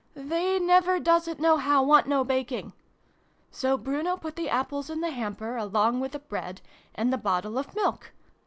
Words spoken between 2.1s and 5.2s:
baking.' So Bruno put the Apples in the